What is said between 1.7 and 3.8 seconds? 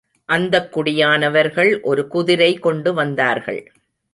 ஒரு குதிரை கொண்டு வந்தார்கள்.